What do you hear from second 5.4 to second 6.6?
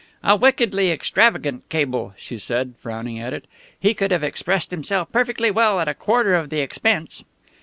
well at a quarter of the